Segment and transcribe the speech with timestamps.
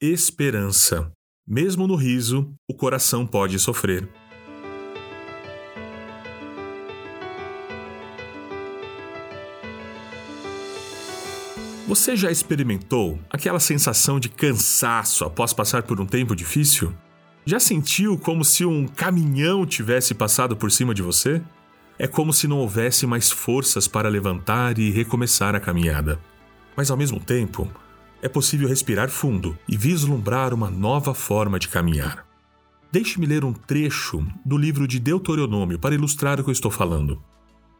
[0.00, 1.10] esperança.
[1.44, 4.08] Mesmo no riso, o coração pode sofrer.
[11.88, 16.94] Você já experimentou aquela sensação de cansaço após passar por um tempo difícil?
[17.44, 21.42] Já sentiu como se um caminhão tivesse passado por cima de você?
[21.98, 26.20] É como se não houvesse mais forças para levantar e recomeçar a caminhada.
[26.76, 27.68] Mas ao mesmo tempo,
[28.22, 32.26] é possível respirar fundo e vislumbrar uma nova forma de caminhar.
[32.90, 37.22] Deixe-me ler um trecho do livro de Deuteronômio para ilustrar o que eu estou falando.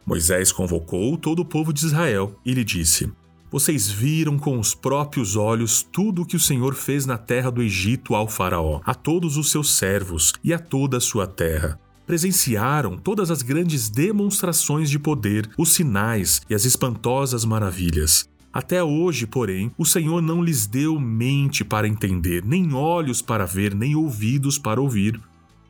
[0.04, 3.10] Moisés convocou todo o povo de Israel e lhe disse:
[3.50, 7.62] vocês viram com os próprios olhos tudo o que o Senhor fez na terra do
[7.62, 11.80] Egito ao Faraó, a todos os seus servos e a toda a sua terra.
[12.06, 18.28] Presenciaram todas as grandes demonstrações de poder, os sinais e as espantosas maravilhas.
[18.58, 23.72] Até hoje, porém, o Senhor não lhes deu mente para entender, nem olhos para ver,
[23.72, 25.20] nem ouvidos para ouvir.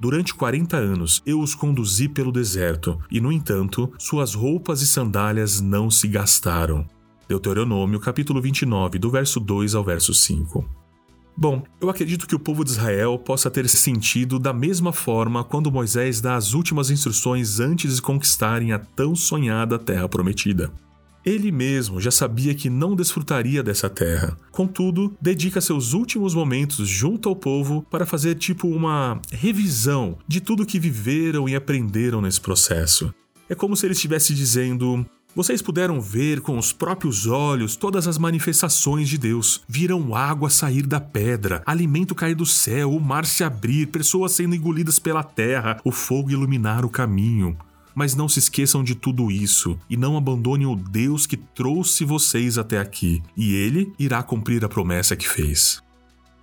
[0.01, 5.61] Durante quarenta anos eu os conduzi pelo deserto, e, no entanto, suas roupas e sandálias
[5.61, 6.87] não se gastaram.
[7.29, 10.65] Deuteronômio, capítulo 29, do verso 2 ao verso 5.
[11.37, 15.45] Bom, eu acredito que o povo de Israel possa ter se sentido da mesma forma
[15.45, 20.73] quando Moisés dá as últimas instruções antes de conquistarem a tão sonhada terra prometida.
[21.29, 24.35] Ele mesmo já sabia que não desfrutaria dessa terra.
[24.51, 30.65] Contudo, dedica seus últimos momentos junto ao povo para fazer tipo uma revisão de tudo
[30.65, 33.13] que viveram e aprenderam nesse processo.
[33.47, 35.05] É como se ele estivesse dizendo:
[35.37, 39.61] vocês puderam ver com os próprios olhos todas as manifestações de Deus.
[39.69, 44.55] Viram água sair da pedra, alimento cair do céu, o mar se abrir, pessoas sendo
[44.55, 47.55] engolidas pela terra, o fogo iluminar o caminho.
[47.99, 52.57] Mas não se esqueçam de tudo isso e não abandonem o Deus que trouxe vocês
[52.57, 55.83] até aqui, e ele irá cumprir a promessa que fez.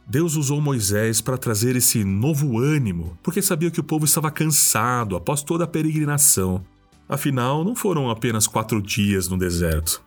[0.06, 5.16] Deus usou Moisés para trazer esse novo ânimo, porque sabia que o povo estava cansado
[5.16, 6.62] após toda a peregrinação
[7.08, 10.04] Afinal, não foram apenas quatro dias no deserto.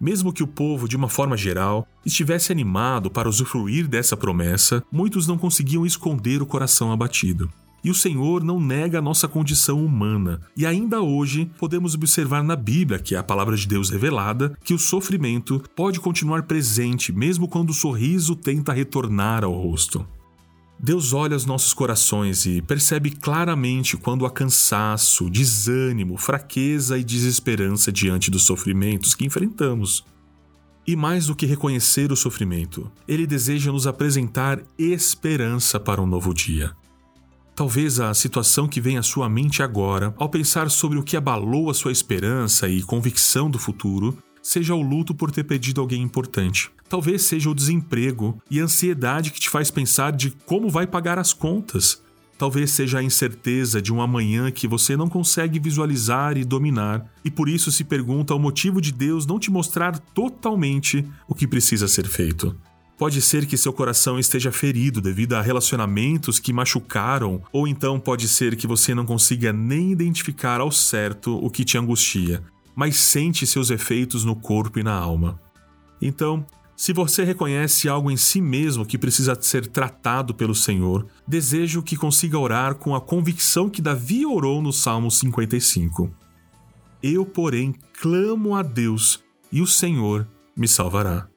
[0.00, 5.26] Mesmo que o povo, de uma forma geral, estivesse animado para usufruir dessa promessa, muitos
[5.26, 7.50] não conseguiam esconder o coração abatido.
[7.84, 10.40] E o Senhor não nega a nossa condição humana.
[10.56, 14.72] E ainda hoje podemos observar na Bíblia, que é a palavra de Deus revelada, que
[14.72, 20.06] o sofrimento pode continuar presente mesmo quando o sorriso tenta retornar ao rosto.
[20.80, 27.92] Deus olha os nossos corações e percebe claramente quando há cansaço, desânimo, fraqueza e desesperança
[27.92, 30.04] diante dos sofrimentos que enfrentamos.
[30.86, 36.34] E mais do que reconhecer o sofrimento, Ele deseja nos apresentar esperança para um novo
[36.34, 36.74] dia.
[37.54, 41.70] Talvez a situação que vem à sua mente agora, ao pensar sobre o que abalou
[41.70, 46.68] a sua esperança e convicção do futuro, seja o luto por ter perdido alguém importante.
[46.88, 51.16] Talvez seja o desemprego e a ansiedade que te faz pensar de como vai pagar
[51.16, 52.02] as contas.
[52.36, 57.30] Talvez seja a incerteza de um amanhã que você não consegue visualizar e dominar, e
[57.30, 61.86] por isso se pergunta o motivo de Deus não te mostrar totalmente o que precisa
[61.86, 62.54] ser feito.
[62.96, 68.28] Pode ser que seu coração esteja ferido devido a relacionamentos que machucaram, ou então pode
[68.28, 72.42] ser que você não consiga nem identificar ao certo o que te angustia,
[72.74, 75.40] mas sente seus efeitos no corpo e na alma.
[76.00, 76.46] Então,
[76.76, 81.96] se você reconhece algo em si mesmo que precisa ser tratado pelo Senhor, desejo que
[81.96, 86.12] consiga orar com a convicção que Davi orou no Salmo 55.
[87.02, 89.20] Eu, porém, clamo a Deus
[89.52, 90.26] e o Senhor
[90.56, 91.33] me salvará.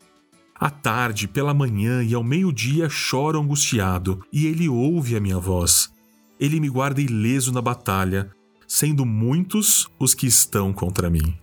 [0.60, 5.94] À tarde, pela manhã e ao meio-dia choro angustiado, e ele ouve a minha voz.
[6.40, 8.32] Ele me guarda ileso na batalha,
[8.68, 11.38] sendo muitos os que estão contra mim.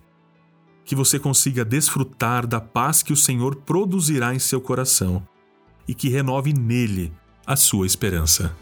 [0.85, 5.27] Que você consiga desfrutar da paz que o Senhor produzirá em seu coração
[5.87, 7.13] e que renove nele
[7.47, 8.55] a sua esperança.